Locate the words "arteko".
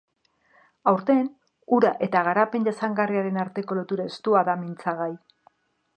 3.45-3.81